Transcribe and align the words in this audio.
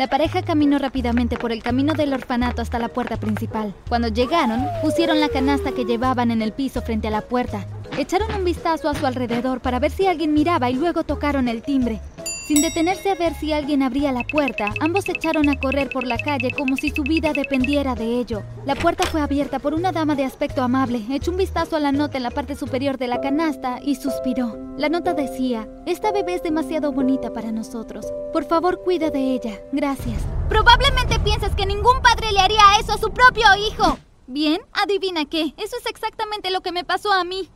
La 0.00 0.06
pareja 0.06 0.40
caminó 0.40 0.78
rápidamente 0.78 1.36
por 1.36 1.52
el 1.52 1.62
camino 1.62 1.92
del 1.92 2.14
orfanato 2.14 2.62
hasta 2.62 2.78
la 2.78 2.88
puerta 2.88 3.18
principal. 3.18 3.74
Cuando 3.86 4.08
llegaron, 4.08 4.66
pusieron 4.80 5.20
la 5.20 5.28
canasta 5.28 5.72
que 5.72 5.84
llevaban 5.84 6.30
en 6.30 6.40
el 6.40 6.52
piso 6.52 6.80
frente 6.80 7.08
a 7.08 7.10
la 7.10 7.20
puerta. 7.20 7.66
Echaron 7.98 8.34
un 8.34 8.42
vistazo 8.42 8.88
a 8.88 8.94
su 8.94 9.04
alrededor 9.04 9.60
para 9.60 9.78
ver 9.78 9.90
si 9.90 10.06
alguien 10.06 10.32
miraba 10.32 10.70
y 10.70 10.76
luego 10.76 11.04
tocaron 11.04 11.48
el 11.48 11.60
timbre. 11.60 12.00
Sin 12.50 12.62
detenerse 12.62 13.08
a 13.08 13.14
ver 13.14 13.32
si 13.34 13.52
alguien 13.52 13.80
abría 13.80 14.10
la 14.10 14.24
puerta, 14.24 14.74
ambos 14.80 15.04
se 15.04 15.12
echaron 15.12 15.48
a 15.48 15.60
correr 15.60 15.88
por 15.88 16.02
la 16.02 16.18
calle 16.18 16.50
como 16.50 16.76
si 16.76 16.90
su 16.90 17.04
vida 17.04 17.32
dependiera 17.32 17.94
de 17.94 18.18
ello. 18.18 18.42
La 18.66 18.74
puerta 18.74 19.06
fue 19.06 19.20
abierta 19.20 19.60
por 19.60 19.72
una 19.72 19.92
dama 19.92 20.16
de 20.16 20.24
aspecto 20.24 20.60
amable, 20.60 21.00
echó 21.12 21.30
un 21.30 21.36
vistazo 21.36 21.76
a 21.76 21.78
la 21.78 21.92
nota 21.92 22.16
en 22.16 22.24
la 22.24 22.32
parte 22.32 22.56
superior 22.56 22.98
de 22.98 23.06
la 23.06 23.20
canasta 23.20 23.78
y 23.80 23.94
suspiró. 23.94 24.58
La 24.76 24.88
nota 24.88 25.14
decía, 25.14 25.68
esta 25.86 26.10
bebé 26.10 26.34
es 26.34 26.42
demasiado 26.42 26.90
bonita 26.90 27.32
para 27.32 27.52
nosotros. 27.52 28.12
Por 28.32 28.44
favor, 28.44 28.82
cuida 28.82 29.10
de 29.10 29.32
ella. 29.32 29.60
Gracias. 29.70 30.20
Probablemente 30.48 31.20
piensas 31.20 31.54
que 31.54 31.66
ningún 31.66 32.02
padre 32.02 32.32
le 32.32 32.40
haría 32.40 32.80
eso 32.80 32.94
a 32.94 32.98
su 32.98 33.12
propio 33.12 33.46
hijo. 33.64 33.96
Bien, 34.26 34.60
adivina 34.72 35.24
qué, 35.24 35.54
eso 35.56 35.76
es 35.78 35.86
exactamente 35.86 36.50
lo 36.50 36.62
que 36.62 36.72
me 36.72 36.82
pasó 36.82 37.12
a 37.12 37.22
mí. 37.22 37.48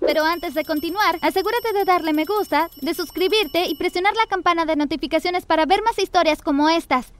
Pero 0.00 0.24
antes 0.24 0.54
de 0.54 0.64
continuar, 0.64 1.18
asegúrate 1.22 1.72
de 1.72 1.84
darle 1.84 2.12
me 2.12 2.24
gusta, 2.24 2.70
de 2.80 2.94
suscribirte 2.94 3.66
y 3.66 3.76
presionar 3.76 4.14
la 4.16 4.26
campana 4.26 4.64
de 4.64 4.76
notificaciones 4.76 5.46
para 5.46 5.66
ver 5.66 5.82
más 5.82 5.98
historias 5.98 6.42
como 6.42 6.68
estas. 6.68 7.12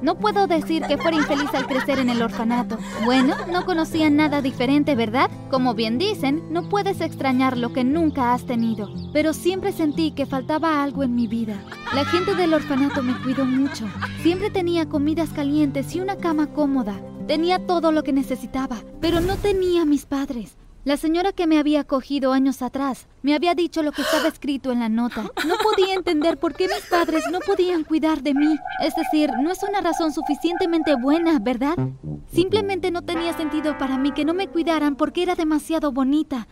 No 0.00 0.18
puedo 0.18 0.46
decir 0.46 0.82
que 0.82 0.96
fuera 0.96 1.16
infeliz 1.16 1.52
al 1.54 1.66
crecer 1.66 1.98
en 1.98 2.08
el 2.08 2.22
orfanato. 2.22 2.78
Bueno, 3.04 3.36
no 3.46 3.66
conocía 3.66 4.08
nada 4.10 4.40
diferente, 4.40 4.94
¿verdad? 4.94 5.30
Como 5.50 5.74
bien 5.74 5.98
dicen, 5.98 6.42
no 6.50 6.68
puedes 6.68 7.00
extrañar 7.00 7.56
lo 7.56 7.72
que 7.72 7.84
nunca 7.84 8.32
has 8.32 8.46
tenido. 8.46 8.88
Pero 9.12 9.32
siempre 9.32 9.72
sentí 9.72 10.12
que 10.12 10.26
faltaba 10.26 10.82
algo 10.82 11.02
en 11.02 11.14
mi 11.14 11.26
vida. 11.26 11.62
La 11.92 12.04
gente 12.04 12.34
del 12.34 12.54
orfanato 12.54 13.02
me 13.02 13.20
cuidó 13.22 13.44
mucho. 13.44 13.86
Siempre 14.22 14.50
tenía 14.50 14.88
comidas 14.88 15.30
calientes 15.30 15.94
y 15.94 16.00
una 16.00 16.16
cama 16.16 16.48
cómoda. 16.48 17.00
Tenía 17.26 17.64
todo 17.66 17.92
lo 17.92 18.02
que 18.02 18.12
necesitaba, 18.12 18.78
pero 19.00 19.20
no 19.20 19.36
tenía 19.36 19.84
mis 19.84 20.06
padres. 20.06 20.56
La 20.84 20.96
señora 20.96 21.30
que 21.30 21.46
me 21.46 21.60
había 21.60 21.82
acogido 21.82 22.32
años 22.32 22.60
atrás 22.60 23.06
me 23.22 23.36
había 23.36 23.54
dicho 23.54 23.84
lo 23.84 23.92
que 23.92 24.02
estaba 24.02 24.26
escrito 24.26 24.72
en 24.72 24.80
la 24.80 24.88
nota. 24.88 25.22
No 25.46 25.54
podía 25.62 25.94
entender 25.94 26.38
por 26.38 26.54
qué 26.54 26.66
mis 26.66 26.84
padres 26.86 27.22
no 27.30 27.38
podían 27.38 27.84
cuidar 27.84 28.20
de 28.22 28.34
mí. 28.34 28.58
Es 28.80 28.96
decir, 28.96 29.30
no 29.40 29.52
es 29.52 29.62
una 29.62 29.80
razón 29.80 30.12
suficientemente 30.12 30.96
buena, 30.96 31.38
¿verdad? 31.38 31.76
Simplemente 32.32 32.90
no 32.90 33.02
tenía 33.02 33.32
sentido 33.32 33.78
para 33.78 33.96
mí 33.96 34.10
que 34.10 34.24
no 34.24 34.34
me 34.34 34.48
cuidaran 34.48 34.96
porque 34.96 35.22
era 35.22 35.36
demasiado 35.36 35.92
bonita. 35.92 36.48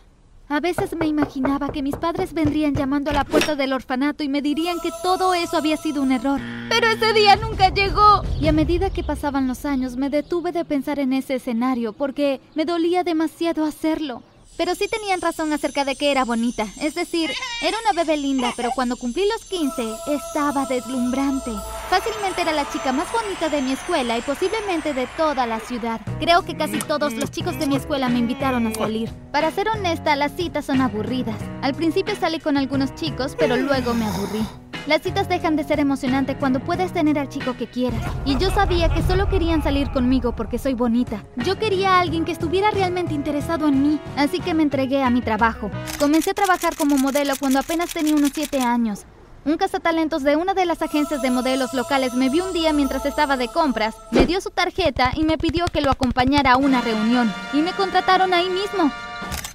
A 0.51 0.59
veces 0.59 0.93
me 0.97 1.07
imaginaba 1.07 1.69
que 1.69 1.81
mis 1.81 1.95
padres 1.95 2.33
vendrían 2.33 2.75
llamando 2.75 3.09
a 3.09 3.13
la 3.13 3.23
puerta 3.23 3.55
del 3.55 3.71
orfanato 3.71 4.21
y 4.21 4.27
me 4.27 4.41
dirían 4.41 4.81
que 4.83 4.89
todo 5.01 5.33
eso 5.33 5.55
había 5.55 5.77
sido 5.77 6.01
un 6.01 6.11
error. 6.11 6.41
Pero 6.67 6.87
ese 6.87 7.13
día 7.13 7.37
nunca 7.37 7.69
llegó. 7.69 8.21
Y 8.37 8.49
a 8.49 8.51
medida 8.51 8.89
que 8.89 9.01
pasaban 9.01 9.47
los 9.47 9.63
años 9.63 9.95
me 9.95 10.09
detuve 10.09 10.51
de 10.51 10.65
pensar 10.65 10.99
en 10.99 11.13
ese 11.13 11.35
escenario 11.35 11.93
porque 11.93 12.41
me 12.53 12.65
dolía 12.65 13.05
demasiado 13.05 13.63
hacerlo. 13.63 14.23
Pero 14.57 14.75
sí 14.75 14.87
tenían 14.87 15.21
razón 15.21 15.51
acerca 15.53 15.85
de 15.85 15.95
que 15.95 16.11
era 16.11 16.25
bonita. 16.25 16.67
Es 16.79 16.93
decir, 16.93 17.31
era 17.61 17.77
una 17.83 17.93
bebé 18.03 18.17
linda, 18.17 18.53
pero 18.55 18.69
cuando 18.75 18.95
cumplí 18.95 19.27
los 19.27 19.45
15 19.45 19.95
estaba 20.07 20.65
deslumbrante. 20.65 21.51
Fácilmente 21.89 22.41
era 22.41 22.51
la 22.51 22.69
chica 22.69 22.91
más 22.91 23.11
bonita 23.11 23.49
de 23.49 23.61
mi 23.61 23.73
escuela 23.73 24.17
y 24.17 24.21
posiblemente 24.21 24.93
de 24.93 25.07
toda 25.17 25.45
la 25.47 25.59
ciudad. 25.59 26.01
Creo 26.19 26.43
que 26.43 26.55
casi 26.55 26.79
todos 26.79 27.13
los 27.13 27.31
chicos 27.31 27.57
de 27.59 27.67
mi 27.67 27.75
escuela 27.75 28.09
me 28.09 28.19
invitaron 28.19 28.67
a 28.67 28.73
salir. 28.73 29.09
Para 29.31 29.51
ser 29.51 29.67
honesta, 29.69 30.15
las 30.15 30.35
citas 30.35 30.65
son 30.65 30.81
aburridas. 30.81 31.37
Al 31.61 31.73
principio 31.73 32.15
salí 32.15 32.39
con 32.39 32.57
algunos 32.57 32.93
chicos, 32.95 33.35
pero 33.37 33.57
luego 33.57 33.93
me 33.93 34.05
aburrí. 34.05 34.45
Las 34.87 35.03
citas 35.03 35.29
dejan 35.29 35.55
de 35.55 35.63
ser 35.63 35.79
emocionante 35.79 36.35
cuando 36.35 36.59
puedes 36.59 36.91
tener 36.91 37.19
al 37.19 37.29
chico 37.29 37.55
que 37.55 37.67
quieras. 37.67 38.01
Y 38.25 38.37
yo 38.37 38.49
sabía 38.49 38.89
que 38.89 39.03
solo 39.03 39.29
querían 39.29 39.61
salir 39.61 39.91
conmigo 39.91 40.35
porque 40.35 40.57
soy 40.57 40.73
bonita. 40.73 41.23
Yo 41.35 41.59
quería 41.59 41.95
a 41.95 41.99
alguien 41.99 42.25
que 42.25 42.31
estuviera 42.31 42.71
realmente 42.71 43.13
interesado 43.13 43.67
en 43.67 43.83
mí, 43.83 43.99
así 44.17 44.39
que 44.39 44.55
me 44.55 44.63
entregué 44.63 45.03
a 45.03 45.11
mi 45.11 45.21
trabajo. 45.21 45.69
Comencé 45.99 46.31
a 46.31 46.33
trabajar 46.33 46.75
como 46.75 46.97
modelo 46.97 47.33
cuando 47.39 47.59
apenas 47.59 47.93
tenía 47.93 48.15
unos 48.15 48.31
7 48.33 48.59
años. 48.59 49.05
Un 49.45 49.57
cazatalentos 49.57 50.23
de 50.23 50.35
una 50.35 50.53
de 50.55 50.65
las 50.65 50.81
agencias 50.81 51.21
de 51.21 51.31
modelos 51.31 51.73
locales 51.73 52.13
me 52.15 52.29
vio 52.29 52.45
un 52.45 52.53
día 52.53 52.73
mientras 52.73 53.05
estaba 53.05 53.37
de 53.37 53.47
compras, 53.47 53.95
me 54.11 54.25
dio 54.25 54.41
su 54.41 54.49
tarjeta 54.49 55.11
y 55.15 55.23
me 55.23 55.37
pidió 55.37 55.65
que 55.65 55.81
lo 55.81 55.91
acompañara 55.91 56.53
a 56.53 56.57
una 56.57 56.81
reunión. 56.81 57.31
Y 57.53 57.61
me 57.61 57.71
contrataron 57.73 58.33
ahí 58.33 58.49
mismo. 58.49 58.91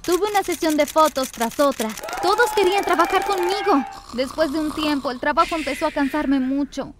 Tuve 0.03 0.29
una 0.29 0.41
sesión 0.41 0.77
de 0.77 0.85
fotos 0.85 1.31
tras 1.31 1.59
otra. 1.59 1.89
Todos 2.21 2.49
querían 2.55 2.85
trabajar 2.85 3.25
conmigo. 3.25 3.85
Después 4.13 4.51
de 4.51 4.59
un 4.59 4.71
tiempo, 4.71 5.11
el 5.11 5.19
trabajo 5.19 5.55
empezó 5.55 5.87
a 5.87 5.91
cansarme 5.91 6.39
mucho. 6.39 6.93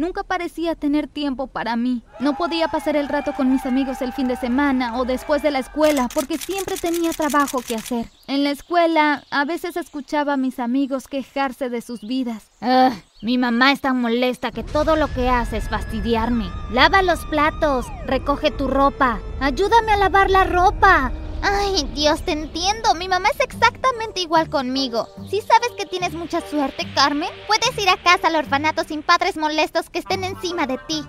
Nunca 0.00 0.22
parecía 0.22 0.74
tener 0.74 1.08
tiempo 1.08 1.46
para 1.46 1.76
mí. 1.76 2.02
No 2.20 2.34
podía 2.34 2.68
pasar 2.68 2.96
el 2.96 3.06
rato 3.06 3.34
con 3.36 3.52
mis 3.52 3.66
amigos 3.66 4.00
el 4.00 4.14
fin 4.14 4.28
de 4.28 4.36
semana 4.36 4.98
o 4.98 5.04
después 5.04 5.42
de 5.42 5.50
la 5.50 5.58
escuela 5.58 6.08
porque 6.14 6.38
siempre 6.38 6.76
tenía 6.78 7.10
trabajo 7.10 7.60
que 7.60 7.74
hacer. 7.74 8.06
En 8.26 8.42
la 8.42 8.50
escuela 8.50 9.24
a 9.30 9.44
veces 9.44 9.76
escuchaba 9.76 10.32
a 10.32 10.38
mis 10.38 10.58
amigos 10.58 11.06
quejarse 11.06 11.68
de 11.68 11.82
sus 11.82 12.00
vidas. 12.00 12.50
mi 13.20 13.36
mamá 13.36 13.72
es 13.72 13.82
tan 13.82 14.00
molesta 14.00 14.52
que 14.52 14.62
todo 14.62 14.96
lo 14.96 15.12
que 15.12 15.28
hace 15.28 15.58
es 15.58 15.68
fastidiarme. 15.68 16.48
Lava 16.72 17.02
los 17.02 17.26
platos, 17.26 17.84
recoge 18.06 18.50
tu 18.50 18.68
ropa, 18.68 19.18
ayúdame 19.38 19.92
a 19.92 19.98
lavar 19.98 20.30
la 20.30 20.44
ropa. 20.44 21.12
Ay, 21.42 21.88
Dios, 21.94 22.22
te 22.22 22.32
entiendo. 22.32 22.94
Mi 22.94 23.08
mamá 23.08 23.28
es 23.30 23.40
exactamente 23.40 24.20
igual 24.20 24.50
conmigo. 24.50 25.08
¿Sí 25.28 25.40
sabes 25.40 25.70
que 25.76 25.86
tienes 25.86 26.12
mucha 26.12 26.40
suerte, 26.40 26.86
Carmen? 26.94 27.30
Puedes 27.46 27.76
ir 27.78 27.88
a 27.88 28.02
casa 28.02 28.28
al 28.28 28.36
orfanato 28.36 28.84
sin 28.84 29.02
padres 29.02 29.36
molestos 29.36 29.88
que 29.90 30.00
estén 30.00 30.24
encima 30.24 30.66
de 30.66 30.78
ti. 30.86 31.04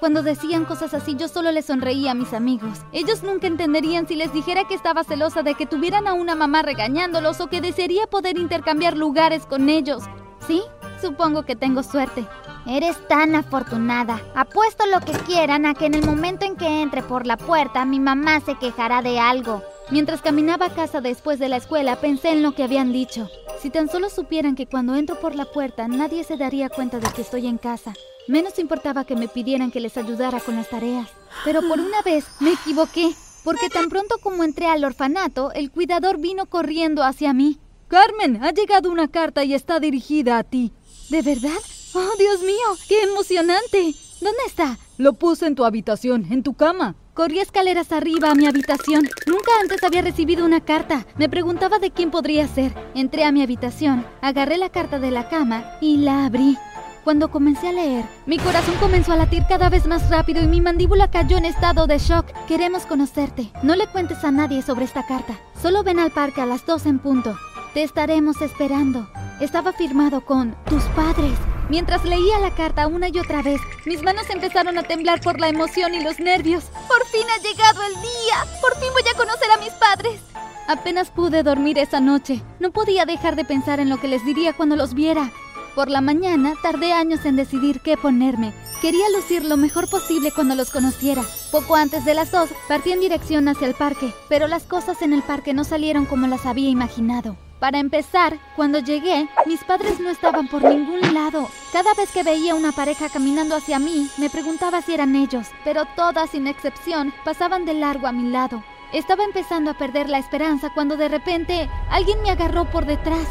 Cuando 0.00 0.22
decían 0.22 0.64
cosas 0.64 0.94
así, 0.94 1.14
yo 1.16 1.28
solo 1.28 1.52
les 1.52 1.66
sonreía 1.66 2.12
a 2.12 2.14
mis 2.14 2.32
amigos. 2.32 2.78
Ellos 2.92 3.22
nunca 3.22 3.46
entenderían 3.46 4.08
si 4.08 4.16
les 4.16 4.32
dijera 4.32 4.64
que 4.66 4.74
estaba 4.74 5.04
celosa 5.04 5.42
de 5.42 5.54
que 5.54 5.66
tuvieran 5.66 6.06
a 6.06 6.14
una 6.14 6.34
mamá 6.34 6.62
regañándolos 6.62 7.40
o 7.40 7.48
que 7.48 7.60
desearía 7.60 8.06
poder 8.06 8.38
intercambiar 8.38 8.96
lugares 8.96 9.44
con 9.46 9.68
ellos. 9.68 10.02
Sí, 10.46 10.62
supongo 11.00 11.44
que 11.44 11.54
tengo 11.54 11.82
suerte. 11.82 12.26
Eres 12.66 12.96
tan 13.08 13.34
afortunada. 13.34 14.20
Apuesto 14.34 14.84
lo 14.86 15.00
que 15.00 15.12
quieran 15.12 15.64
a 15.64 15.74
que 15.74 15.86
en 15.86 15.94
el 15.94 16.04
momento 16.04 16.44
en 16.44 16.56
que 16.56 16.82
entre 16.82 17.02
por 17.02 17.26
la 17.26 17.36
puerta 17.36 17.84
mi 17.84 18.00
mamá 18.00 18.40
se 18.40 18.56
quejará 18.56 19.02
de 19.02 19.18
algo. 19.18 19.62
Mientras 19.90 20.20
caminaba 20.20 20.66
a 20.66 20.74
casa 20.74 21.00
después 21.00 21.38
de 21.38 21.48
la 21.48 21.56
escuela 21.56 21.96
pensé 22.00 22.30
en 22.30 22.42
lo 22.42 22.52
que 22.52 22.62
habían 22.62 22.92
dicho. 22.92 23.28
Si 23.60 23.70
tan 23.70 23.88
solo 23.88 24.10
supieran 24.10 24.54
que 24.54 24.66
cuando 24.66 24.94
entro 24.94 25.18
por 25.18 25.34
la 25.34 25.46
puerta 25.46 25.88
nadie 25.88 26.22
se 26.22 26.36
daría 26.36 26.68
cuenta 26.68 26.98
de 26.98 27.08
que 27.08 27.22
estoy 27.22 27.46
en 27.46 27.58
casa. 27.58 27.94
Menos 28.28 28.58
importaba 28.58 29.04
que 29.04 29.16
me 29.16 29.28
pidieran 29.28 29.70
que 29.70 29.80
les 29.80 29.96
ayudara 29.96 30.38
con 30.40 30.56
las 30.56 30.68
tareas. 30.68 31.08
Pero 31.44 31.62
por 31.62 31.80
una 31.80 32.02
vez 32.02 32.26
me 32.40 32.52
equivoqué, 32.52 33.10
porque 33.42 33.68
tan 33.70 33.88
pronto 33.88 34.16
como 34.22 34.44
entré 34.44 34.66
al 34.66 34.84
orfanato, 34.84 35.50
el 35.52 35.70
cuidador 35.70 36.18
vino 36.18 36.46
corriendo 36.46 37.02
hacia 37.02 37.32
mí. 37.32 37.58
Carmen, 37.88 38.44
ha 38.44 38.52
llegado 38.52 38.90
una 38.90 39.08
carta 39.08 39.42
y 39.42 39.54
está 39.54 39.80
dirigida 39.80 40.38
a 40.38 40.44
ti. 40.44 40.72
¿De 41.08 41.22
verdad? 41.22 41.58
¡Oh, 41.92 42.16
Dios 42.18 42.40
mío! 42.42 42.76
¡Qué 42.88 43.02
emocionante! 43.02 43.94
¿Dónde 44.20 44.38
está? 44.46 44.78
Lo 44.96 45.14
puse 45.14 45.46
en 45.46 45.56
tu 45.56 45.64
habitación, 45.64 46.26
en 46.30 46.42
tu 46.42 46.54
cama. 46.54 46.94
Corrí 47.14 47.40
escaleras 47.40 47.90
arriba 47.90 48.30
a 48.30 48.34
mi 48.34 48.46
habitación. 48.46 49.08
Nunca 49.26 49.50
antes 49.60 49.82
había 49.82 50.02
recibido 50.02 50.44
una 50.44 50.60
carta. 50.60 51.04
Me 51.16 51.28
preguntaba 51.28 51.80
de 51.80 51.90
quién 51.90 52.12
podría 52.12 52.46
ser. 52.46 52.72
Entré 52.94 53.24
a 53.24 53.32
mi 53.32 53.42
habitación, 53.42 54.06
agarré 54.22 54.56
la 54.56 54.68
carta 54.68 55.00
de 55.00 55.10
la 55.10 55.28
cama 55.28 55.64
y 55.80 55.96
la 55.96 56.26
abrí. 56.26 56.56
Cuando 57.02 57.30
comencé 57.30 57.68
a 57.68 57.72
leer, 57.72 58.04
mi 58.26 58.38
corazón 58.38 58.74
comenzó 58.78 59.12
a 59.12 59.16
latir 59.16 59.44
cada 59.48 59.68
vez 59.68 59.86
más 59.86 60.10
rápido 60.10 60.42
y 60.42 60.46
mi 60.46 60.60
mandíbula 60.60 61.10
cayó 61.10 61.38
en 61.38 61.44
estado 61.44 61.88
de 61.88 61.98
shock. 61.98 62.26
Queremos 62.46 62.86
conocerte. 62.86 63.50
No 63.64 63.74
le 63.74 63.88
cuentes 63.88 64.22
a 64.22 64.30
nadie 64.30 64.62
sobre 64.62 64.84
esta 64.84 65.04
carta. 65.06 65.40
Solo 65.60 65.82
ven 65.82 65.98
al 65.98 66.12
parque 66.12 66.40
a 66.40 66.46
las 66.46 66.64
dos 66.66 66.86
en 66.86 67.00
punto. 67.00 67.36
Te 67.74 67.82
estaremos 67.82 68.40
esperando. 68.42 69.10
Estaba 69.40 69.72
firmado 69.72 70.20
con 70.24 70.54
tus 70.66 70.84
padres. 70.94 71.38
Mientras 71.70 72.04
leía 72.04 72.40
la 72.40 72.52
carta 72.52 72.88
una 72.88 73.10
y 73.10 73.18
otra 73.20 73.42
vez, 73.42 73.60
mis 73.86 74.02
manos 74.02 74.28
empezaron 74.28 74.76
a 74.76 74.82
temblar 74.82 75.20
por 75.20 75.38
la 75.38 75.48
emoción 75.48 75.94
y 75.94 76.02
los 76.02 76.18
nervios. 76.18 76.64
¡Por 76.64 77.06
fin 77.06 77.22
ha 77.32 77.40
llegado 77.40 77.80
el 77.84 77.94
día! 77.94 78.60
¡Por 78.60 78.74
fin 78.74 78.88
voy 78.92 79.04
a 79.08 79.16
conocer 79.16 79.48
a 79.52 79.58
mis 79.58 79.72
padres! 79.74 80.20
Apenas 80.66 81.12
pude 81.12 81.44
dormir 81.44 81.78
esa 81.78 82.00
noche. 82.00 82.42
No 82.58 82.72
podía 82.72 83.06
dejar 83.06 83.36
de 83.36 83.44
pensar 83.44 83.78
en 83.78 83.88
lo 83.88 84.00
que 84.00 84.08
les 84.08 84.24
diría 84.24 84.52
cuando 84.52 84.74
los 84.74 84.94
viera. 84.94 85.30
Por 85.76 85.88
la 85.88 86.00
mañana 86.00 86.54
tardé 86.60 86.92
años 86.92 87.24
en 87.24 87.36
decidir 87.36 87.80
qué 87.82 87.96
ponerme. 87.96 88.52
Quería 88.82 89.08
lucir 89.14 89.44
lo 89.44 89.56
mejor 89.56 89.88
posible 89.88 90.32
cuando 90.32 90.56
los 90.56 90.70
conociera. 90.70 91.22
Poco 91.52 91.76
antes 91.76 92.04
de 92.04 92.14
las 92.14 92.32
dos, 92.32 92.50
partí 92.66 92.90
en 92.90 93.00
dirección 93.00 93.46
hacia 93.46 93.68
el 93.68 93.74
parque, 93.74 94.12
pero 94.28 94.48
las 94.48 94.64
cosas 94.64 95.02
en 95.02 95.12
el 95.12 95.22
parque 95.22 95.54
no 95.54 95.62
salieron 95.62 96.04
como 96.04 96.26
las 96.26 96.46
había 96.46 96.68
imaginado. 96.68 97.36
Para 97.60 97.78
empezar, 97.78 98.38
cuando 98.56 98.78
llegué, 98.78 99.28
mis 99.44 99.62
padres 99.64 100.00
no 100.00 100.08
estaban 100.08 100.48
por 100.48 100.64
ningún 100.64 101.12
lado. 101.12 101.46
Cada 101.74 101.92
vez 101.92 102.10
que 102.10 102.22
veía 102.22 102.54
una 102.54 102.72
pareja 102.72 103.10
caminando 103.10 103.54
hacia 103.54 103.78
mí, 103.78 104.08
me 104.16 104.30
preguntaba 104.30 104.80
si 104.80 104.94
eran 104.94 105.14
ellos, 105.14 105.48
pero 105.62 105.84
todas, 105.94 106.30
sin 106.30 106.46
excepción, 106.46 107.12
pasaban 107.22 107.66
de 107.66 107.74
largo 107.74 108.06
a 108.06 108.12
mi 108.12 108.30
lado. 108.30 108.64
Estaba 108.94 109.24
empezando 109.24 109.70
a 109.70 109.76
perder 109.76 110.08
la 110.08 110.18
esperanza 110.18 110.70
cuando 110.74 110.96
de 110.96 111.10
repente 111.10 111.68
alguien 111.90 112.22
me 112.22 112.30
agarró 112.30 112.64
por 112.70 112.86
detrás. 112.86 113.28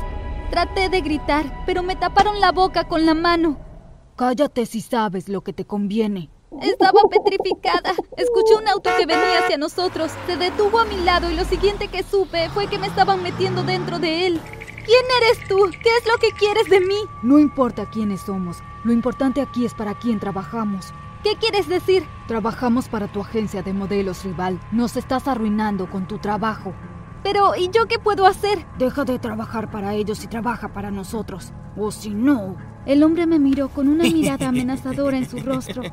Traté 0.52 0.90
de 0.90 1.02
gritar, 1.02 1.64
pero 1.66 1.82
me 1.82 1.96
taparon 1.96 2.40
la 2.40 2.52
boca 2.52 2.88
con 2.88 3.08
la 3.08 3.16
mano. 3.16 3.58
Cállate 4.16 4.68
si 4.68 4.82
sabes 4.82 5.28
lo 5.28 5.42
que 5.42 5.54
te 5.54 5.66
conviene. 5.66 6.30
Estaba 6.62 7.02
petrificada. 7.10 7.94
Escuché 8.18 8.56
un 8.56 8.68
auto 8.68 8.90
que 8.98 9.06
venía 9.06 9.40
hacia 9.40 9.58
nosotros. 9.58 10.12
Se 10.26 10.36
detuvo 10.36 10.80
a 10.80 10.86
mi 10.86 10.98
lado 10.98 11.30
y 11.30 11.36
lo 11.36 11.46
siguiente 11.46 11.88
que 11.88 12.04
supe 12.04 12.50
fue 12.50 12.68
que 12.68 12.80
me 12.80 12.88
estaban 12.88 13.22
metiendo 13.22 13.64
dentro 13.64 14.00
de 14.00 14.28
él. 14.28 14.42
¿Quién 14.86 15.06
eres 15.22 15.48
tú? 15.48 15.70
¿Qué 15.84 15.90
es 15.98 16.08
lo 16.08 16.18
que 16.18 16.32
quieres 16.32 16.68
de 16.70 16.80
mí? 16.80 16.98
No 17.22 17.38
importa 17.38 17.90
quiénes 17.90 18.22
somos. 18.22 18.58
Lo 18.84 18.92
importante 18.92 19.42
aquí 19.42 19.66
es 19.66 19.74
para 19.74 19.94
quién 19.94 20.20
trabajamos. 20.20 20.94
¿Qué 21.24 21.36
quieres 21.36 21.68
decir? 21.68 22.08
Trabajamos 22.28 22.88
para 22.88 23.12
tu 23.12 23.22
agencia 23.22 23.62
de 23.62 23.74
modelos 23.74 24.24
rival. 24.24 24.60
Nos 24.72 24.96
estás 24.98 25.28
arruinando 25.28 25.90
con 25.90 26.08
tu 26.08 26.18
trabajo. 26.18 26.74
Pero, 27.24 27.56
¿y 27.56 27.70
yo 27.70 27.88
qué 27.88 28.00
puedo 28.00 28.26
hacer? 28.26 28.66
Deja 28.78 29.04
de 29.06 29.20
trabajar 29.20 29.70
para 29.70 29.94
ellos 29.94 30.24
y 30.24 30.28
trabaja 30.28 30.74
para 30.74 30.92
nosotros. 30.92 31.54
O 31.78 31.92
si 31.92 32.12
no... 32.12 32.58
El 32.86 33.04
hombre 33.04 33.28
me 33.28 33.40
miró 33.40 33.70
con 33.70 33.88
una 33.88 34.04
mirada 34.12 34.48
amenazadora 34.48 35.18
en 35.18 35.30
su 35.30 35.38
rostro. 35.40 35.84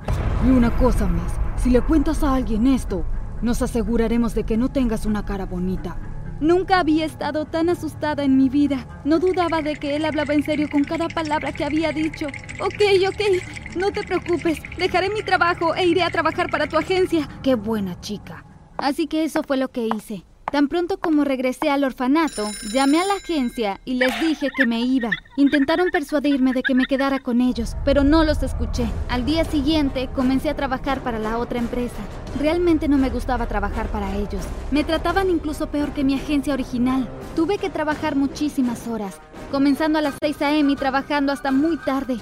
Y 0.46 0.50
una 0.50 0.75
cosa 0.76 1.06
más. 1.06 1.32
Si 1.56 1.69
le 1.70 1.82
cuentas 1.82 2.23
a 2.23 2.34
alguien 2.34 2.67
esto, 2.67 3.05
nos 3.43 3.61
aseguraremos 3.61 4.34
de 4.34 4.44
que 4.44 4.56
no 4.56 4.70
tengas 4.70 5.05
una 5.05 5.25
cara 5.25 5.46
bonita. 5.46 5.99
Nunca 6.40 6.78
había 6.78 7.05
estado 7.05 7.46
tan 7.46 7.70
asustada 7.70 8.23
en 8.23 8.37
mi 8.37 8.49
vida. 8.49 8.87
No 9.05 9.19
dudaba 9.19 9.62
de 9.62 9.76
que 9.76 9.96
él 9.96 10.05
hablaba 10.05 10.34
en 10.34 10.43
serio 10.43 10.69
con 10.70 10.84
cada 10.84 11.08
palabra 11.08 11.52
que 11.52 11.64
había 11.64 11.93
dicho. 11.93 12.26
Ok, 12.61 12.82
ok, 13.08 13.76
no 13.76 13.90
te 13.90 14.02
preocupes. 14.02 14.61
Dejaré 14.78 15.11
mi 15.11 15.23
trabajo 15.23 15.75
e 15.75 15.87
iré 15.87 16.02
a 16.02 16.11
trabajar 16.11 16.50
para 16.50 16.67
tu 16.67 16.76
agencia. 16.76 17.28
Qué 17.43 17.55
buena 17.55 18.00
chica. 18.00 18.44
Así 18.76 19.06
que 19.06 19.25
eso 19.25 19.43
fue 19.43 19.56
lo 19.56 19.69
que 19.69 19.88
hice. 19.88 20.25
Tan 20.50 20.69
pronto 20.69 20.98
como 20.98 21.25
regresé 21.25 21.70
al 21.70 21.82
orfanato, 21.82 22.48
llamé 22.72 23.00
a 23.00 23.04
la 23.04 23.14
agencia 23.14 23.81
y 23.84 23.94
les 23.94 24.20
dije 24.20 24.48
que 24.56 24.64
me 24.64 24.81
iba. 24.81 25.10
Intentaron 25.37 25.90
persuadirme 25.90 26.52
de 26.52 26.62
que 26.62 26.75
me 26.75 26.87
quedara 26.87 27.19
con 27.19 27.40
ellos, 27.40 27.76
pero 27.84 28.04
no 28.04 28.22
los 28.22 28.44
escuché. 28.44 28.87
Al 29.08 29.26
día 29.26 29.44
siguiente 29.44 30.08
comencé 30.14 30.48
a 30.48 30.54
trabajar 30.54 31.00
para 31.00 31.19
la 31.19 31.38
otra 31.38 31.58
empresa. 31.58 31.96
Realmente 32.38 32.87
no 32.87 32.96
me 32.96 33.10
gustaba 33.10 33.46
trabajar 33.46 33.88
para 33.88 34.14
ellos. 34.14 34.44
Me 34.70 34.84
trataban 34.84 35.31
incluso 35.31 35.66
peor 35.66 35.93
que 35.93 36.04
mi 36.04 36.14
agencia 36.14 36.54
original. 36.54 37.08
Tuve 37.34 37.58
que 37.58 37.69
trabajar 37.69 38.14
muchísimas 38.14 38.87
horas, 38.87 39.20
comenzando 39.50 39.99
a 39.99 40.02
las 40.02 40.14
6 40.20 40.42
a.m. 40.42 40.72
y 40.72 40.76
trabajando 40.76 41.32
hasta 41.32 41.50
muy 41.50 41.76
tarde. 41.76 42.19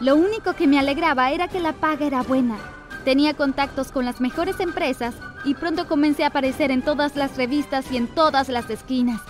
Lo 0.00 0.14
único 0.14 0.52
que 0.52 0.68
me 0.68 0.78
alegraba 0.78 1.32
era 1.32 1.48
que 1.48 1.58
la 1.58 1.72
paga 1.72 2.06
era 2.06 2.22
buena. 2.22 2.58
Tenía 3.04 3.34
contactos 3.34 3.90
con 3.90 4.04
las 4.04 4.20
mejores 4.20 4.60
empresas 4.60 5.14
y 5.46 5.54
pronto 5.54 5.86
comencé 5.86 6.24
a 6.24 6.28
aparecer 6.28 6.70
en 6.70 6.82
todas 6.82 7.16
las 7.16 7.36
revistas 7.36 7.90
y 7.92 7.96
en 7.96 8.08
todas 8.08 8.48
las 8.48 8.68
esquinas. 8.68 9.20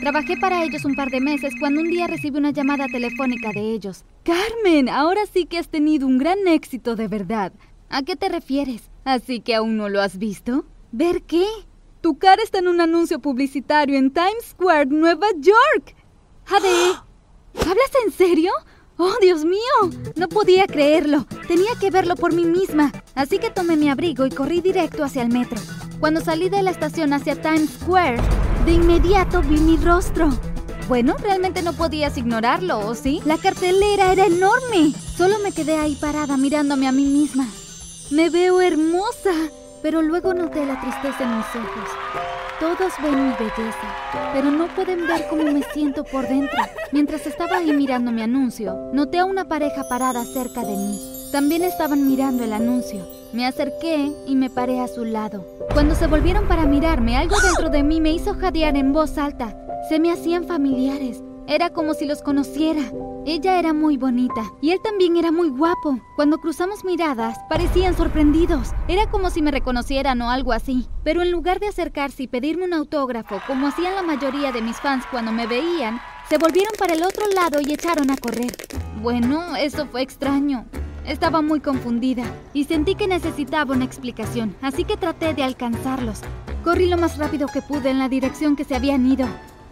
Trabajé 0.00 0.36
para 0.36 0.64
ellos 0.64 0.84
un 0.84 0.96
par 0.96 1.10
de 1.10 1.20
meses 1.20 1.52
cuando 1.60 1.80
un 1.82 1.90
día 1.90 2.06
recibí 2.06 2.38
una 2.38 2.50
llamada 2.50 2.86
telefónica 2.86 3.50
de 3.52 3.72
ellos. 3.72 4.04
Carmen, 4.24 4.88
ahora 4.88 5.20
sí 5.32 5.44
que 5.46 5.58
has 5.58 5.68
tenido 5.68 6.06
un 6.06 6.18
gran 6.18 6.48
éxito 6.48 6.96
de 6.96 7.08
verdad. 7.08 7.52
¿A 7.90 8.02
qué 8.02 8.16
te 8.16 8.28
refieres? 8.28 8.90
¿Así 9.04 9.40
que 9.40 9.54
aún 9.54 9.76
no 9.76 9.88
lo 9.88 10.00
has 10.00 10.18
visto? 10.18 10.64
¿Ver 10.92 11.22
qué? 11.22 11.46
Tu 12.00 12.18
cara 12.18 12.42
está 12.42 12.58
en 12.58 12.68
un 12.68 12.80
anuncio 12.80 13.20
publicitario 13.20 13.98
en 13.98 14.10
Times 14.10 14.50
Square, 14.50 14.86
Nueva 14.86 15.26
York. 15.38 15.94
Jade, 16.44 16.96
¿hablas 17.60 17.92
en 18.04 18.12
serio? 18.12 18.52
¡Oh, 18.98 19.12
Dios 19.20 19.44
mío! 19.44 19.60
No 20.14 20.28
podía 20.28 20.66
creerlo. 20.66 21.26
Tenía 21.46 21.72
que 21.78 21.90
verlo 21.90 22.16
por 22.16 22.32
mí 22.32 22.44
misma. 22.44 22.92
Así 23.14 23.38
que 23.38 23.50
tomé 23.50 23.76
mi 23.76 23.90
abrigo 23.90 24.24
y 24.24 24.30
corrí 24.30 24.62
directo 24.62 25.04
hacia 25.04 25.22
el 25.22 25.28
metro. 25.28 25.60
Cuando 26.00 26.22
salí 26.22 26.48
de 26.48 26.62
la 26.62 26.70
estación 26.70 27.12
hacia 27.12 27.40
Times 27.40 27.70
Square, 27.80 28.18
de 28.64 28.72
inmediato 28.72 29.42
vi 29.42 29.58
mi 29.58 29.76
rostro. 29.76 30.30
Bueno, 30.88 31.14
realmente 31.18 31.62
no 31.62 31.74
podías 31.74 32.16
ignorarlo, 32.16 32.78
¿o 32.78 32.94
sí? 32.94 33.20
La 33.26 33.36
cartelera 33.36 34.12
era 34.12 34.26
enorme. 34.26 34.92
Solo 35.16 35.40
me 35.40 35.52
quedé 35.52 35.76
ahí 35.76 35.94
parada 35.96 36.38
mirándome 36.38 36.88
a 36.88 36.92
mí 36.92 37.04
misma. 37.04 37.46
Me 38.10 38.30
veo 38.30 38.62
hermosa, 38.62 39.34
pero 39.82 40.00
luego 40.00 40.32
noté 40.32 40.64
la 40.64 40.80
tristeza 40.80 41.24
en 41.24 41.36
mis 41.36 41.46
ojos. 41.46 42.45
Todos 42.58 42.94
ven 43.02 43.28
mi 43.28 43.34
belleza, 43.34 44.32
pero 44.32 44.50
no 44.50 44.66
pueden 44.68 45.06
ver 45.06 45.26
cómo 45.28 45.42
me 45.44 45.62
siento 45.74 46.04
por 46.04 46.26
dentro. 46.26 46.58
Mientras 46.90 47.26
estaba 47.26 47.58
ahí 47.58 47.70
mirando 47.74 48.12
mi 48.12 48.22
anuncio, 48.22 48.74
noté 48.94 49.18
a 49.18 49.26
una 49.26 49.44
pareja 49.44 49.86
parada 49.90 50.24
cerca 50.24 50.62
de 50.62 50.74
mí. 50.74 50.98
También 51.32 51.64
estaban 51.64 52.08
mirando 52.08 52.44
el 52.44 52.54
anuncio. 52.54 53.06
Me 53.34 53.46
acerqué 53.46 54.10
y 54.26 54.36
me 54.36 54.48
paré 54.48 54.80
a 54.80 54.88
su 54.88 55.04
lado. 55.04 55.44
Cuando 55.74 55.94
se 55.94 56.06
volvieron 56.06 56.48
para 56.48 56.64
mirarme, 56.64 57.18
algo 57.18 57.36
dentro 57.40 57.68
de 57.68 57.82
mí 57.82 58.00
me 58.00 58.12
hizo 58.12 58.32
jadear 58.32 58.74
en 58.78 58.94
voz 58.94 59.18
alta. 59.18 59.54
Se 59.90 60.00
me 60.00 60.10
hacían 60.10 60.44
familiares. 60.44 61.22
Era 61.48 61.70
como 61.70 61.94
si 61.94 62.06
los 62.06 62.22
conociera. 62.22 62.82
Ella 63.24 63.60
era 63.60 63.72
muy 63.72 63.96
bonita 63.96 64.42
y 64.60 64.72
él 64.72 64.80
también 64.82 65.16
era 65.16 65.30
muy 65.30 65.48
guapo. 65.48 66.00
Cuando 66.16 66.38
cruzamos 66.38 66.84
miradas, 66.84 67.38
parecían 67.48 67.96
sorprendidos. 67.96 68.72
Era 68.88 69.08
como 69.08 69.30
si 69.30 69.42
me 69.42 69.52
reconocieran 69.52 70.20
o 70.22 70.30
algo 70.30 70.52
así. 70.52 70.88
Pero 71.04 71.22
en 71.22 71.30
lugar 71.30 71.60
de 71.60 71.68
acercarse 71.68 72.24
y 72.24 72.26
pedirme 72.26 72.64
un 72.64 72.74
autógrafo, 72.74 73.40
como 73.46 73.68
hacían 73.68 73.94
la 73.94 74.02
mayoría 74.02 74.50
de 74.50 74.60
mis 74.60 74.76
fans 74.78 75.04
cuando 75.08 75.30
me 75.30 75.46
veían, 75.46 76.00
se 76.28 76.38
volvieron 76.38 76.72
para 76.78 76.94
el 76.94 77.04
otro 77.04 77.28
lado 77.28 77.60
y 77.60 77.72
echaron 77.72 78.10
a 78.10 78.16
correr. 78.16 78.52
Bueno, 79.00 79.54
eso 79.54 79.86
fue 79.86 80.02
extraño. 80.02 80.66
Estaba 81.06 81.42
muy 81.42 81.60
confundida 81.60 82.24
y 82.54 82.64
sentí 82.64 82.96
que 82.96 83.06
necesitaba 83.06 83.72
una 83.72 83.84
explicación, 83.84 84.56
así 84.62 84.82
que 84.82 84.96
traté 84.96 85.32
de 85.32 85.44
alcanzarlos. 85.44 86.22
Corrí 86.64 86.88
lo 86.88 86.96
más 86.96 87.18
rápido 87.18 87.46
que 87.46 87.62
pude 87.62 87.90
en 87.90 88.00
la 88.00 88.08
dirección 88.08 88.56
que 88.56 88.64
se 88.64 88.74
habían 88.74 89.06
ido. 89.06 89.28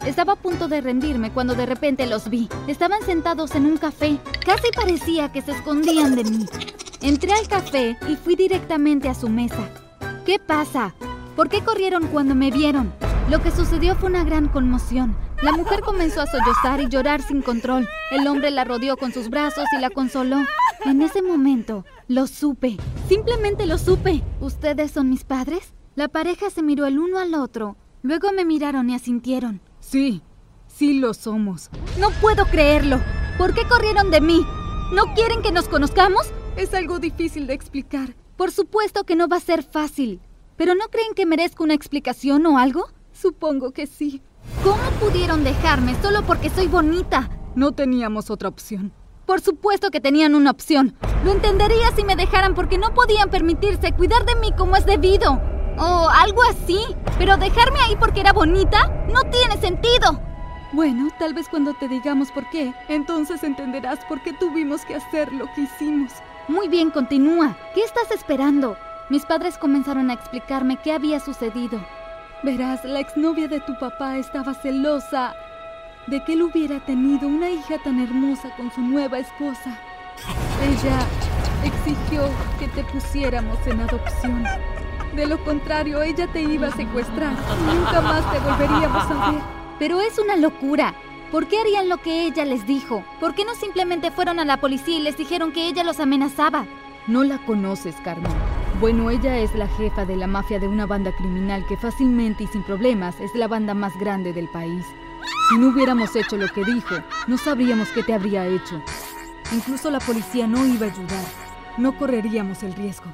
Estaba 0.06 0.34
a 0.34 0.36
punto 0.36 0.68
de 0.68 0.82
rendirme 0.82 1.32
cuando 1.32 1.54
de 1.54 1.64
repente 1.64 2.06
los 2.06 2.28
vi. 2.28 2.48
Estaban 2.66 3.02
sentados 3.02 3.54
en 3.54 3.64
un 3.64 3.78
café. 3.78 4.18
Casi 4.44 4.70
parecía 4.70 5.32
que 5.32 5.40
se 5.40 5.52
escondían 5.52 6.14
de 6.14 6.24
mí. 6.24 6.46
Entré 7.00 7.32
al 7.32 7.48
café 7.48 7.96
y 8.06 8.16
fui 8.16 8.36
directamente 8.36 9.08
a 9.08 9.14
su 9.14 9.30
mesa. 9.30 9.70
¿Qué 10.26 10.38
pasa? 10.38 10.94
¿Por 11.34 11.48
qué 11.48 11.64
corrieron 11.64 12.08
cuando 12.08 12.34
me 12.34 12.50
vieron? 12.50 12.92
Lo 13.30 13.42
que 13.42 13.50
sucedió 13.50 13.96
fue 13.96 14.10
una 14.10 14.24
gran 14.24 14.48
conmoción. 14.48 15.16
La 15.42 15.52
mujer 15.52 15.80
comenzó 15.80 16.20
a 16.20 16.26
sollozar 16.26 16.82
y 16.82 16.88
llorar 16.88 17.22
sin 17.22 17.40
control. 17.40 17.88
El 18.10 18.26
hombre 18.26 18.50
la 18.50 18.64
rodeó 18.64 18.98
con 18.98 19.12
sus 19.12 19.30
brazos 19.30 19.64
y 19.76 19.80
la 19.80 19.88
consoló. 19.88 20.38
En 20.84 21.00
ese 21.00 21.22
momento, 21.22 21.86
lo 22.08 22.26
supe. 22.26 22.76
Simplemente 23.08 23.64
lo 23.64 23.78
supe. 23.78 24.22
¿Ustedes 24.40 24.90
son 24.90 25.08
mis 25.08 25.24
padres? 25.24 25.72
La 25.94 26.08
pareja 26.08 26.50
se 26.50 26.62
miró 26.62 26.84
el 26.84 26.98
uno 26.98 27.18
al 27.18 27.34
otro. 27.34 27.76
Luego 28.02 28.32
me 28.32 28.44
miraron 28.44 28.90
y 28.90 28.94
asintieron. 28.94 29.62
Sí, 29.86 30.22
sí 30.66 30.94
lo 30.94 31.12
somos. 31.14 31.68
No 31.98 32.10
puedo 32.20 32.46
creerlo. 32.46 33.00
¿Por 33.36 33.54
qué 33.54 33.68
corrieron 33.68 34.10
de 34.10 34.20
mí? 34.20 34.44
¿No 34.92 35.14
quieren 35.14 35.42
que 35.42 35.52
nos 35.52 35.68
conozcamos? 35.68 36.26
Es 36.56 36.72
algo 36.74 36.98
difícil 36.98 37.46
de 37.46 37.52
explicar. 37.54 38.16
Por 38.36 38.50
supuesto 38.50 39.04
que 39.04 39.14
no 39.14 39.28
va 39.28 39.36
a 39.36 39.40
ser 39.40 39.62
fácil. 39.62 40.20
¿Pero 40.56 40.74
no 40.74 40.88
creen 40.88 41.14
que 41.14 41.26
merezco 41.26 41.64
una 41.64 41.74
explicación 41.74 42.46
o 42.46 42.58
algo? 42.58 42.88
Supongo 43.12 43.72
que 43.72 43.86
sí. 43.86 44.22
¿Cómo 44.64 44.82
pudieron 45.00 45.44
dejarme 45.44 45.94
solo 46.00 46.22
porque 46.26 46.50
soy 46.50 46.66
bonita? 46.66 47.28
No 47.54 47.72
teníamos 47.72 48.30
otra 48.30 48.48
opción. 48.48 48.92
Por 49.26 49.42
supuesto 49.42 49.90
que 49.90 50.00
tenían 50.00 50.34
una 50.34 50.50
opción. 50.50 50.96
Lo 51.24 51.32
entendería 51.32 51.94
si 51.94 52.04
me 52.04 52.16
dejaran 52.16 52.54
porque 52.54 52.78
no 52.78 52.94
podían 52.94 53.30
permitirse 53.30 53.92
cuidar 53.92 54.24
de 54.24 54.34
mí 54.36 54.50
como 54.56 54.76
es 54.76 54.86
debido. 54.86 55.40
O 55.78 56.08
algo 56.08 56.42
así. 56.44 56.78
Pero 57.18 57.36
dejarme 57.36 57.80
ahí 57.80 57.96
porque 57.96 58.20
era 58.20 58.32
bonita 58.32 58.90
no 59.08 59.22
tiene 59.24 59.56
sentido. 59.58 60.20
Bueno, 60.72 61.08
tal 61.18 61.34
vez 61.34 61.48
cuando 61.48 61.72
te 61.74 61.86
digamos 61.86 62.32
por 62.32 62.50
qué, 62.50 62.74
entonces 62.88 63.44
entenderás 63.44 64.04
por 64.06 64.20
qué 64.22 64.32
tuvimos 64.32 64.84
que 64.84 64.96
hacer 64.96 65.32
lo 65.32 65.46
que 65.54 65.62
hicimos. 65.62 66.12
Muy 66.48 66.66
bien, 66.66 66.90
continúa. 66.90 67.56
¿Qué 67.74 67.82
estás 67.82 68.10
esperando? 68.10 68.76
Mis 69.08 69.24
padres 69.24 69.56
comenzaron 69.56 70.10
a 70.10 70.14
explicarme 70.14 70.78
qué 70.82 70.92
había 70.92 71.20
sucedido. 71.20 71.80
Verás, 72.42 72.84
la 72.84 73.00
exnovia 73.00 73.46
de 73.46 73.60
tu 73.60 73.78
papá 73.78 74.16
estaba 74.16 74.52
celosa 74.52 75.34
de 76.08 76.22
que 76.24 76.32
él 76.32 76.42
hubiera 76.42 76.80
tenido 76.80 77.28
una 77.28 77.50
hija 77.50 77.78
tan 77.82 78.00
hermosa 78.00 78.50
con 78.56 78.72
su 78.72 78.80
nueva 78.80 79.18
esposa. 79.18 79.78
Ella 80.62 80.98
exigió 81.64 82.28
que 82.58 82.68
te 82.68 82.84
pusiéramos 82.84 83.58
en 83.66 83.80
adopción. 83.80 84.44
De 85.14 85.26
lo 85.26 85.38
contrario, 85.44 86.02
ella 86.02 86.26
te 86.26 86.42
iba 86.42 86.66
a 86.66 86.72
secuestrar 86.72 87.34
y 87.34 87.76
nunca 87.76 88.00
más 88.00 88.32
te 88.32 88.40
volveríamos 88.40 89.04
a 89.10 89.30
ver. 89.30 89.40
Pero 89.78 90.00
es 90.00 90.18
una 90.18 90.34
locura. 90.34 90.94
¿Por 91.30 91.46
qué 91.46 91.60
harían 91.60 91.88
lo 91.88 91.98
que 91.98 92.26
ella 92.26 92.44
les 92.44 92.66
dijo? 92.66 93.04
¿Por 93.20 93.34
qué 93.34 93.44
no 93.44 93.54
simplemente 93.54 94.10
fueron 94.10 94.40
a 94.40 94.44
la 94.44 94.60
policía 94.60 94.98
y 94.98 95.02
les 95.02 95.16
dijeron 95.16 95.52
que 95.52 95.68
ella 95.68 95.84
los 95.84 96.00
amenazaba? 96.00 96.66
No 97.06 97.22
la 97.22 97.38
conoces, 97.38 97.94
Carmen. 98.02 98.32
Bueno, 98.80 99.08
ella 99.08 99.38
es 99.38 99.54
la 99.54 99.68
jefa 99.68 100.04
de 100.04 100.16
la 100.16 100.26
mafia 100.26 100.58
de 100.58 100.66
una 100.66 100.84
banda 100.84 101.12
criminal 101.12 101.64
que 101.66 101.76
fácilmente 101.76 102.44
y 102.44 102.46
sin 102.48 102.64
problemas 102.64 103.20
es 103.20 103.34
la 103.36 103.46
banda 103.46 103.72
más 103.72 103.96
grande 103.96 104.32
del 104.32 104.48
país. 104.48 104.84
Si 105.48 105.58
no 105.58 105.68
hubiéramos 105.68 106.14
hecho 106.16 106.36
lo 106.36 106.48
que 106.48 106.64
dijo, 106.64 106.96
no 107.28 107.38
sabríamos 107.38 107.88
qué 107.90 108.02
te 108.02 108.14
habría 108.14 108.46
hecho. 108.46 108.82
Incluso 109.52 109.92
la 109.92 110.00
policía 110.00 110.48
no 110.48 110.66
iba 110.66 110.86
a 110.86 110.90
ayudar. 110.90 111.24
No 111.78 111.96
correríamos 111.96 112.64
el 112.64 112.74
riesgo. 112.74 113.06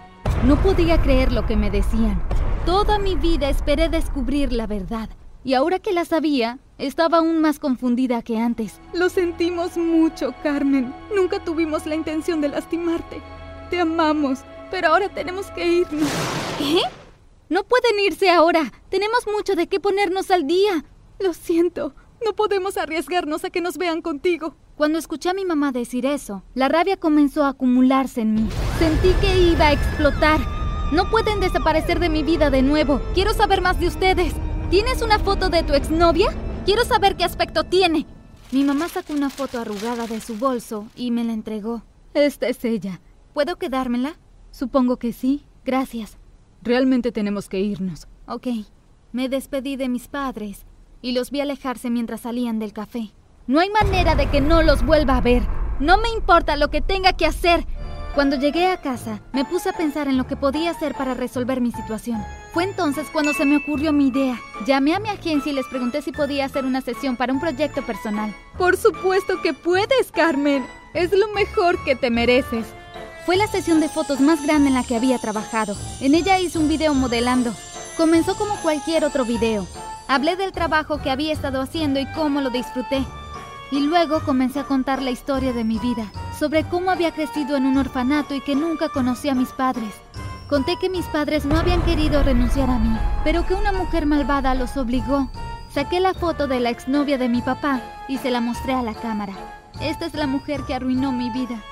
No 0.44 0.56
podía 0.62 1.00
creer 1.02 1.32
lo 1.32 1.46
que 1.46 1.56
me 1.56 1.70
decían. 1.70 2.20
Toda 2.64 2.98
mi 2.98 3.14
vida 3.14 3.48
esperé 3.50 3.88
descubrir 3.88 4.52
la 4.52 4.66
verdad. 4.66 5.08
y 5.42 5.54
ahora 5.54 5.78
que 5.78 5.94
la 5.94 6.04
sabía, 6.04 6.58
estaba 6.76 7.18
aún 7.18 7.40
más 7.40 7.58
confundida 7.58 8.20
que 8.20 8.36
antes. 8.38 8.78
Lo 8.92 9.08
sentimos 9.08 9.78
mucho, 9.78 10.34
Carmen. 10.42 10.92
Nunca 11.16 11.42
tuvimos 11.42 11.86
la 11.86 11.94
intención 11.94 12.42
de 12.42 12.50
lastimarte. 12.50 13.22
Te 13.70 13.80
amamos, 13.80 14.40
pero 14.70 14.88
ahora 14.88 15.08
tenemos 15.08 15.46
que 15.52 15.66
irnos. 15.66 16.08
¿Qué? 16.58 16.80
No 17.48 17.64
pueden 17.64 17.98
irse 18.00 18.28
ahora. 18.28 18.70
Tenemos 18.90 19.26
mucho 19.34 19.54
de 19.56 19.66
qué 19.66 19.80
ponernos 19.80 20.30
al 20.30 20.46
día. 20.46 20.84
Lo 21.18 21.32
siento. 21.32 21.94
No 22.22 22.34
podemos 22.34 22.76
arriesgarnos 22.76 23.42
a 23.44 23.50
que 23.50 23.62
nos 23.62 23.78
vean 23.78 24.02
contigo. 24.02 24.56
Cuando 24.76 24.98
escuché 24.98 25.30
a 25.30 25.34
mi 25.34 25.46
mamá 25.46 25.72
decir 25.72 26.04
eso, 26.04 26.42
la 26.54 26.68
rabia 26.68 26.98
comenzó 26.98 27.44
a 27.44 27.48
acumularse 27.50 28.20
en 28.20 28.34
mí. 28.34 28.48
Sentí 28.80 29.12
que 29.20 29.38
iba 29.38 29.66
a 29.66 29.72
explotar. 29.74 30.40
No 30.90 31.10
pueden 31.10 31.38
desaparecer 31.38 32.00
de 32.00 32.08
mi 32.08 32.22
vida 32.22 32.48
de 32.48 32.62
nuevo. 32.62 33.02
Quiero 33.12 33.34
saber 33.34 33.60
más 33.60 33.78
de 33.78 33.88
ustedes. 33.88 34.32
¿Tienes 34.70 35.02
una 35.02 35.18
foto 35.18 35.50
de 35.50 35.62
tu 35.62 35.74
exnovia? 35.74 36.28
Quiero 36.64 36.86
saber 36.86 37.14
qué 37.14 37.24
aspecto 37.24 37.64
tiene. 37.64 38.06
Mi 38.52 38.64
mamá 38.64 38.88
sacó 38.88 39.12
una 39.12 39.28
foto 39.28 39.60
arrugada 39.60 40.06
de 40.06 40.22
su 40.22 40.38
bolso 40.38 40.86
y 40.96 41.10
me 41.10 41.24
la 41.24 41.34
entregó. 41.34 41.82
Esta 42.14 42.48
es 42.48 42.64
ella. 42.64 43.02
¿Puedo 43.34 43.56
quedármela? 43.56 44.14
Supongo 44.50 44.96
que 44.96 45.12
sí. 45.12 45.44
Gracias. 45.62 46.16
Realmente 46.62 47.12
tenemos 47.12 47.50
que 47.50 47.60
irnos. 47.60 48.08
Ok. 48.26 48.46
Me 49.12 49.28
despedí 49.28 49.76
de 49.76 49.90
mis 49.90 50.08
padres 50.08 50.64
y 51.02 51.12
los 51.12 51.30
vi 51.30 51.42
alejarse 51.42 51.90
mientras 51.90 52.22
salían 52.22 52.58
del 52.58 52.72
café. 52.72 53.10
No 53.46 53.60
hay 53.60 53.68
manera 53.68 54.14
de 54.14 54.30
que 54.30 54.40
no 54.40 54.62
los 54.62 54.86
vuelva 54.86 55.18
a 55.18 55.20
ver. 55.20 55.42
No 55.80 55.98
me 55.98 56.08
importa 56.08 56.56
lo 56.56 56.70
que 56.70 56.80
tenga 56.80 57.12
que 57.12 57.26
hacer. 57.26 57.66
Cuando 58.14 58.34
llegué 58.34 58.66
a 58.66 58.80
casa, 58.80 59.20
me 59.32 59.44
puse 59.44 59.68
a 59.68 59.72
pensar 59.72 60.08
en 60.08 60.16
lo 60.16 60.26
que 60.26 60.34
podía 60.34 60.72
hacer 60.72 60.96
para 60.96 61.14
resolver 61.14 61.60
mi 61.60 61.70
situación. 61.70 62.20
Fue 62.52 62.64
entonces 62.64 63.06
cuando 63.12 63.32
se 63.32 63.44
me 63.44 63.56
ocurrió 63.56 63.92
mi 63.92 64.08
idea. 64.08 64.36
Llamé 64.66 64.94
a 64.94 64.98
mi 64.98 65.08
agencia 65.08 65.52
y 65.52 65.54
les 65.54 65.66
pregunté 65.68 66.02
si 66.02 66.10
podía 66.10 66.44
hacer 66.44 66.64
una 66.64 66.80
sesión 66.80 67.16
para 67.16 67.32
un 67.32 67.38
proyecto 67.38 67.82
personal. 67.82 68.34
Por 68.58 68.76
supuesto 68.76 69.40
que 69.42 69.54
puedes, 69.54 70.10
Carmen. 70.10 70.66
Es 70.92 71.12
lo 71.12 71.28
mejor 71.28 71.82
que 71.84 71.94
te 71.94 72.10
mereces. 72.10 72.66
Fue 73.26 73.36
la 73.36 73.46
sesión 73.46 73.78
de 73.78 73.88
fotos 73.88 74.20
más 74.20 74.44
grande 74.44 74.68
en 74.68 74.74
la 74.74 74.82
que 74.82 74.96
había 74.96 75.18
trabajado. 75.18 75.76
En 76.00 76.16
ella 76.16 76.40
hice 76.40 76.58
un 76.58 76.68
video 76.68 76.94
modelando. 76.94 77.54
Comenzó 77.96 78.34
como 78.34 78.56
cualquier 78.56 79.04
otro 79.04 79.24
video. 79.24 79.68
Hablé 80.08 80.34
del 80.34 80.50
trabajo 80.50 81.00
que 81.00 81.12
había 81.12 81.32
estado 81.32 81.60
haciendo 81.60 82.00
y 82.00 82.06
cómo 82.12 82.40
lo 82.40 82.50
disfruté. 82.50 83.04
Y 83.70 83.78
luego 83.86 84.20
comencé 84.24 84.58
a 84.58 84.64
contar 84.64 85.00
la 85.00 85.12
historia 85.12 85.52
de 85.52 85.62
mi 85.62 85.78
vida, 85.78 86.10
sobre 86.40 86.64
cómo 86.64 86.90
había 86.90 87.12
crecido 87.12 87.54
en 87.54 87.66
un 87.66 87.76
orfanato 87.76 88.34
y 88.34 88.40
que 88.40 88.56
nunca 88.56 88.88
conocí 88.88 89.28
a 89.28 89.34
mis 89.34 89.50
padres. 89.50 89.92
Conté 90.48 90.76
que 90.80 90.88
mis 90.88 91.04
padres 91.04 91.44
no 91.44 91.58
habían 91.58 91.82
querido 91.82 92.22
renunciar 92.22 92.70
a 92.70 92.78
mí, 92.78 92.98
pero 93.22 93.46
que 93.46 93.52
una 93.52 93.72
mujer 93.72 94.06
malvada 94.06 94.54
los 94.54 94.78
obligó. 94.78 95.30
Saqué 95.74 96.00
la 96.00 96.14
foto 96.14 96.48
de 96.48 96.58
la 96.58 96.70
exnovia 96.70 97.18
de 97.18 97.28
mi 97.28 97.42
papá 97.42 97.82
y 98.08 98.16
se 98.16 98.30
la 98.30 98.40
mostré 98.40 98.72
a 98.72 98.82
la 98.82 98.94
cámara. 98.94 99.34
Esta 99.82 100.06
es 100.06 100.14
la 100.14 100.26
mujer 100.26 100.62
que 100.62 100.74
arruinó 100.74 101.12
mi 101.12 101.28
vida. 101.28 101.62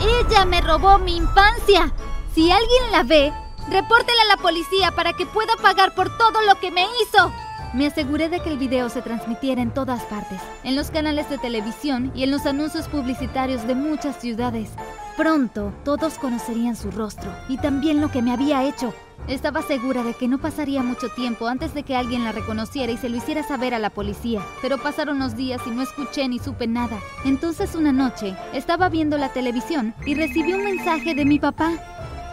Ella 0.00 0.46
me 0.46 0.62
robó 0.62 0.98
mi 0.98 1.16
infancia. 1.18 1.92
Si 2.34 2.50
alguien 2.50 2.92
la 2.92 3.02
ve, 3.02 3.30
repórtela 3.68 4.22
a 4.22 4.36
la 4.36 4.42
policía 4.42 4.90
para 4.92 5.12
que 5.12 5.26
pueda 5.26 5.54
pagar 5.60 5.94
por 5.94 6.08
todo 6.16 6.40
lo 6.48 6.58
que 6.60 6.70
me 6.70 6.86
hizo. 7.02 7.30
Me 7.74 7.88
aseguré 7.88 8.28
de 8.28 8.38
que 8.38 8.50
el 8.50 8.56
video 8.56 8.88
se 8.88 9.02
transmitiera 9.02 9.60
en 9.60 9.74
todas 9.74 10.00
partes, 10.04 10.40
en 10.62 10.76
los 10.76 10.92
canales 10.92 11.28
de 11.28 11.38
televisión 11.38 12.12
y 12.14 12.22
en 12.22 12.30
los 12.30 12.46
anuncios 12.46 12.86
publicitarios 12.86 13.66
de 13.66 13.74
muchas 13.74 14.20
ciudades. 14.20 14.70
Pronto 15.16 15.74
todos 15.84 16.16
conocerían 16.18 16.76
su 16.76 16.92
rostro 16.92 17.34
y 17.48 17.56
también 17.56 18.00
lo 18.00 18.12
que 18.12 18.22
me 18.22 18.32
había 18.32 18.62
hecho. 18.62 18.94
Estaba 19.26 19.60
segura 19.60 20.04
de 20.04 20.14
que 20.14 20.28
no 20.28 20.38
pasaría 20.38 20.84
mucho 20.84 21.08
tiempo 21.08 21.48
antes 21.48 21.74
de 21.74 21.82
que 21.82 21.96
alguien 21.96 22.22
la 22.22 22.30
reconociera 22.30 22.92
y 22.92 22.96
se 22.96 23.08
lo 23.08 23.16
hiciera 23.16 23.42
saber 23.42 23.74
a 23.74 23.80
la 23.80 23.90
policía, 23.90 24.40
pero 24.62 24.78
pasaron 24.78 25.18
los 25.18 25.34
días 25.34 25.60
y 25.66 25.70
no 25.70 25.82
escuché 25.82 26.28
ni 26.28 26.38
supe 26.38 26.68
nada. 26.68 27.00
Entonces 27.24 27.74
una 27.74 27.90
noche 27.90 28.36
estaba 28.52 28.88
viendo 28.88 29.18
la 29.18 29.30
televisión 29.30 29.94
y 30.06 30.14
recibí 30.14 30.52
un 30.52 30.62
mensaje 30.62 31.16
de 31.16 31.24
mi 31.24 31.40
papá. 31.40 31.72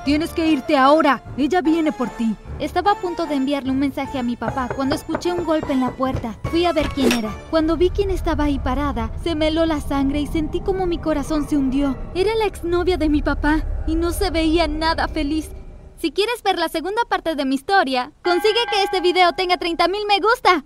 Tienes 0.05 0.33
que 0.33 0.45
irte 0.45 0.77
ahora, 0.77 1.23
ella 1.35 1.61
viene 1.61 1.91
por 1.91 2.09
ti. 2.09 2.35
Estaba 2.61 2.91
a 2.91 2.95
punto 2.95 3.25
de 3.25 3.33
enviarle 3.33 3.71
un 3.71 3.79
mensaje 3.79 4.19
a 4.19 4.23
mi 4.23 4.35
papá 4.35 4.69
cuando 4.75 4.93
escuché 4.93 5.33
un 5.33 5.45
golpe 5.45 5.73
en 5.73 5.79
la 5.79 5.95
puerta. 5.95 6.37
Fui 6.51 6.65
a 6.65 6.73
ver 6.73 6.89
quién 6.89 7.11
era. 7.11 7.35
Cuando 7.49 7.75
vi 7.75 7.89
quién 7.89 8.11
estaba 8.11 8.43
ahí 8.43 8.59
parada, 8.59 9.11
se 9.23 9.33
me 9.33 9.47
heló 9.47 9.65
la 9.65 9.81
sangre 9.81 10.19
y 10.21 10.27
sentí 10.27 10.61
como 10.61 10.85
mi 10.85 10.99
corazón 10.99 11.49
se 11.49 11.57
hundió. 11.57 11.97
Era 12.13 12.35
la 12.35 12.45
exnovia 12.45 12.97
de 12.97 13.09
mi 13.09 13.23
papá 13.23 13.65
y 13.87 13.95
no 13.95 14.11
se 14.11 14.29
veía 14.29 14.67
nada 14.67 15.07
feliz. 15.07 15.49
Si 15.97 16.11
quieres 16.11 16.43
ver 16.43 16.59
la 16.59 16.69
segunda 16.69 17.01
parte 17.09 17.33
de 17.33 17.45
mi 17.45 17.55
historia, 17.55 18.11
consigue 18.23 18.59
que 18.71 18.83
este 18.83 19.01
video 19.01 19.31
tenga 19.33 19.57
30.000 19.57 19.89
me 20.07 20.19
gusta. 20.19 20.63